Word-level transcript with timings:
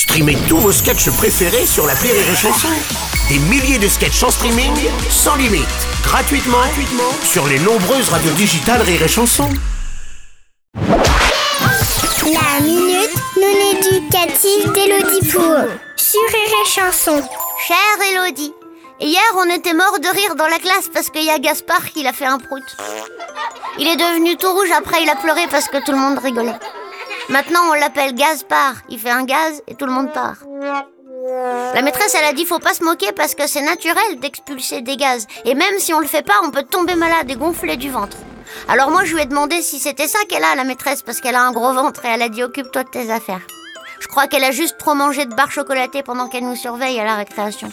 Streamez 0.00 0.38
tous 0.48 0.56
vos 0.56 0.72
sketchs 0.72 1.10
préférés 1.10 1.66
sur 1.66 1.86
la 1.86 1.92
Rire 1.92 2.14
et 2.14 2.34
Chanson. 2.34 2.68
Des 3.28 3.38
milliers 3.38 3.78
de 3.78 3.86
sketchs 3.86 4.22
en 4.22 4.30
streaming, 4.30 4.72
sans 5.10 5.36
limite, 5.36 5.68
gratuitement, 6.02 6.56
gratuitement 6.56 7.12
sur 7.22 7.46
les 7.46 7.58
nombreuses 7.58 8.08
radios 8.08 8.32
digitales 8.32 8.80
Rire 8.80 9.02
et 9.02 9.08
Chanson. 9.08 9.50
La 10.74 12.60
minute 12.62 13.14
non 13.36 13.56
éducative 13.72 14.72
d'Elodie 14.72 15.30
Pour 15.30 15.68
sur 15.96 16.22
Rire 16.32 16.54
et 16.64 16.66
Chanson. 16.66 17.22
Chère 17.68 17.76
Elodie, 18.10 18.54
hier 19.02 19.20
on 19.36 19.50
était 19.54 19.74
mort 19.74 19.98
de 20.00 20.08
rire 20.08 20.34
dans 20.34 20.48
la 20.48 20.58
classe 20.58 20.88
parce 20.94 21.10
qu'il 21.10 21.24
y 21.24 21.30
a 21.30 21.38
Gaspard 21.38 21.90
qui 21.92 22.02
l'a 22.04 22.14
fait 22.14 22.24
un 22.24 22.38
prout. 22.38 22.64
Il 23.78 23.86
est 23.86 23.96
devenu 23.96 24.38
tout 24.38 24.50
rouge 24.50 24.70
après 24.74 25.02
il 25.02 25.10
a 25.10 25.16
pleuré 25.16 25.42
parce 25.50 25.68
que 25.68 25.84
tout 25.84 25.92
le 25.92 25.98
monde 25.98 26.18
rigolait. 26.20 26.56
Maintenant 27.30 27.60
on 27.70 27.74
l'appelle 27.74 28.14
Gaspard, 28.14 28.74
il 28.88 28.98
fait 28.98 29.10
un 29.10 29.22
gaz 29.22 29.62
et 29.68 29.76
tout 29.76 29.86
le 29.86 29.92
monde 29.92 30.12
part. 30.12 30.38
La 31.74 31.80
maîtresse 31.82 32.16
elle 32.18 32.24
a 32.24 32.32
dit 32.32 32.44
faut 32.44 32.58
pas 32.58 32.74
se 32.74 32.82
moquer 32.82 33.12
parce 33.12 33.36
que 33.36 33.46
c'est 33.46 33.62
naturel 33.62 34.18
d'expulser 34.18 34.80
des 34.80 34.96
gaz 34.96 35.28
et 35.44 35.54
même 35.54 35.78
si 35.78 35.94
on 35.94 36.00
le 36.00 36.08
fait 36.08 36.26
pas 36.26 36.40
on 36.42 36.50
peut 36.50 36.64
tomber 36.64 36.96
malade 36.96 37.30
et 37.30 37.36
gonfler 37.36 37.76
du 37.76 37.88
ventre. 37.88 38.16
Alors 38.66 38.90
moi 38.90 39.04
je 39.04 39.14
lui 39.14 39.22
ai 39.22 39.26
demandé 39.26 39.62
si 39.62 39.78
c'était 39.78 40.08
ça 40.08 40.18
qu'elle 40.28 40.42
a 40.42 40.56
la 40.56 40.64
maîtresse 40.64 41.02
parce 41.02 41.20
qu'elle 41.20 41.36
a 41.36 41.42
un 41.42 41.52
gros 41.52 41.72
ventre 41.72 42.04
et 42.04 42.08
elle 42.08 42.22
a 42.22 42.28
dit 42.28 42.42
occupe-toi 42.42 42.82
de 42.82 42.90
tes 42.90 43.12
affaires. 43.12 43.46
Je 44.00 44.08
crois 44.08 44.26
qu'elle 44.26 44.44
a 44.44 44.50
juste 44.50 44.78
trop 44.78 44.94
mangé 44.94 45.24
de 45.24 45.34
barres 45.34 45.52
chocolatées 45.52 46.02
pendant 46.02 46.26
qu'elle 46.26 46.44
nous 46.44 46.56
surveille 46.56 46.98
à 46.98 47.04
la 47.04 47.14
récréation. 47.14 47.70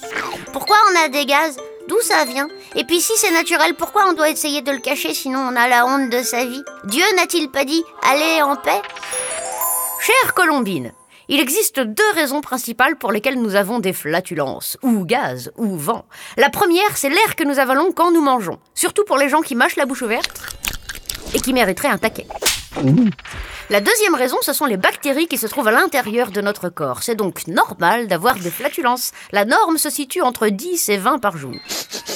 Pourquoi 0.54 0.78
on 0.92 1.06
a 1.06 1.08
des 1.08 1.26
gaz? 1.26 1.58
D'où 1.88 2.00
ça 2.02 2.26
vient? 2.26 2.50
Et 2.76 2.84
puis 2.84 3.00
si 3.00 3.14
c'est 3.16 3.32
naturel, 3.32 3.74
pourquoi 3.74 4.08
on 4.08 4.14
doit 4.14 4.30
essayer 4.30 4.62
de 4.62 4.72
le 4.72 4.80
cacher 4.80 5.14
sinon 5.16 5.40
on 5.40 5.56
a 5.56 5.68
la 5.68 5.88
honte 5.88 6.10
de 6.10 6.22
sa 6.22 6.46
vie? 6.46 6.64
Dieu 6.84 7.06
n'a-t-il 7.16 7.50
pas 7.50 7.64
dit 7.64 7.84
allez 8.04 8.42
en 8.44 8.56
paix? 8.58 8.82
Chère 10.08 10.34
Colombine, 10.34 10.94
il 11.28 11.42
existe 11.42 11.82
deux 11.82 12.12
raisons 12.16 12.40
principales 12.40 12.96
pour 12.96 13.12
lesquelles 13.12 13.42
nous 13.42 13.56
avons 13.56 13.80
des 13.80 13.92
flatulences, 13.92 14.78
ou 14.82 15.04
gaz, 15.04 15.52
ou 15.58 15.76
vent. 15.76 16.06
La 16.38 16.50
première, 16.50 16.96
c'est 16.96 17.10
l'air 17.10 17.36
que 17.36 17.44
nous 17.44 17.60
avalons 17.60 17.92
quand 17.92 18.14
nous 18.14 18.22
mangeons, 18.22 18.58
surtout 18.74 19.04
pour 19.04 19.18
les 19.18 19.28
gens 19.28 19.42
qui 19.42 19.54
mâchent 19.54 19.76
la 19.76 19.86
bouche 19.86 20.04
ouverte 20.04 20.56
et 21.34 21.42
qui 21.42 21.52
mériteraient 21.52 21.90
un 21.90 21.98
taquet. 21.98 22.26
La 23.70 23.82
deuxième 23.82 24.16
raison, 24.16 24.38
ce 24.40 24.54
sont 24.54 24.64
les 24.64 24.78
bactéries 24.78 25.28
qui 25.28 25.38
se 25.38 25.48
trouvent 25.48 25.68
à 25.68 25.72
l'intérieur 25.72 26.32
de 26.32 26.40
notre 26.40 26.70
corps. 26.70 27.04
C'est 27.04 27.16
donc 27.16 27.46
normal 27.48 28.08
d'avoir 28.08 28.36
des 28.36 28.50
flatulences. 28.50 29.12
La 29.34 29.44
norme 29.44 29.78
se 29.78 29.90
situe 29.90 30.22
entre 30.22 30.48
10 30.48 30.88
et 30.88 30.98
20 30.98 31.20
par 31.20 31.36
jour. 31.36 31.52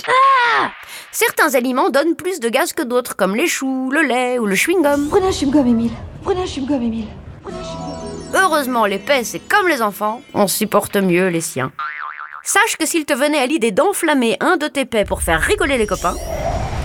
Ah 0.07 0.71
Certains 1.11 1.55
aliments 1.55 1.89
donnent 1.89 2.15
plus 2.15 2.39
de 2.39 2.47
gaz 2.47 2.71
que 2.71 2.83
d'autres, 2.83 3.17
comme 3.17 3.35
les 3.35 3.47
choux, 3.47 3.91
le 3.91 4.01
lait 4.01 4.39
ou 4.39 4.45
le 4.45 4.55
chewing-gum. 4.55 5.09
Prenez 5.09 5.27
un 5.27 5.31
chewing-gum, 5.31 5.67
Émile. 5.67 5.91
Prenez 6.23 6.43
un 6.43 6.45
chewing-gum, 6.45 6.81
Émile. 6.81 7.07
Chewing-gum. 7.43 7.70
Heureusement, 8.53 8.85
les 8.85 8.99
pets, 8.99 9.25
c'est 9.25 9.39
comme 9.39 9.69
les 9.69 9.81
enfants, 9.81 10.21
on 10.33 10.45
supporte 10.45 10.97
mieux 10.97 11.29
les 11.29 11.39
siens. 11.39 11.71
Sache 12.43 12.75
que 12.77 12.85
s'il 12.85 13.05
te 13.05 13.13
venait 13.13 13.37
à 13.37 13.45
l'idée 13.45 13.71
d'enflammer 13.71 14.35
un 14.41 14.57
de 14.57 14.67
tes 14.67 14.83
pets 14.83 15.07
pour 15.07 15.21
faire 15.21 15.39
rigoler 15.39 15.77
les 15.77 15.87
copains, 15.87 16.17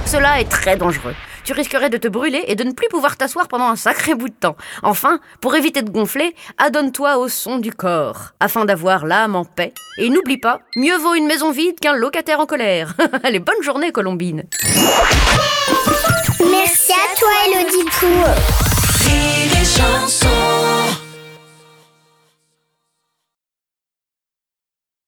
cela 0.07 0.41
est 0.41 0.49
très 0.49 0.77
dangereux. 0.77 1.17
Tu 1.43 1.55
risquerais 1.55 1.91
de 1.91 1.97
te 1.97 2.07
brûler 2.07 2.45
et 2.47 2.55
de 2.55 2.63
ne 2.63 2.71
plus 2.71 2.87
pouvoir 2.89 3.17
t'asseoir 3.17 3.49
pendant 3.49 3.67
un 3.67 3.75
sacré 3.75 4.15
bout 4.15 4.29
de 4.29 4.35
temps. 4.35 4.57
Enfin, 4.85 5.19
pour 5.41 5.57
éviter 5.57 5.83
de 5.83 5.91
gonfler, 5.91 6.37
adonne-toi 6.57 7.19
au 7.19 7.27
son 7.29 7.59
du 7.59 7.73
corps, 7.73 8.31
afin 8.39 8.65
d'avoir 8.65 9.05
l'âme 9.05 9.35
en 9.35 9.45
paix. 9.45 9.75
Et 9.99 10.09
n'oublie 10.09 10.39
pas, 10.39 10.61
mieux 10.77 10.97
vaut 10.97 11.17
une 11.17 11.27
maison 11.27 11.51
vide 11.51 11.81
qu'un 11.81 11.95
locataire 11.95 12.39
en 12.39 12.47
colère. 12.47 12.95
Allez, 13.25 13.41
bonne 13.41 13.63
journée, 13.65 13.91
Colombine. 13.91 14.45
Merci 16.49 16.93
à 16.93 17.19
toi 17.19 17.31
Elodie 17.49 18.66